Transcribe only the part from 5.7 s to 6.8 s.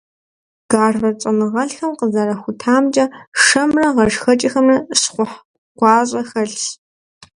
гуащӀэ хэлъщ.